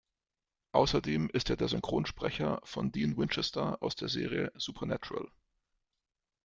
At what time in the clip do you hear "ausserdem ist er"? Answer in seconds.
0.71-1.57